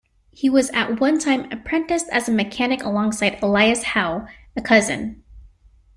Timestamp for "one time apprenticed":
0.99-2.07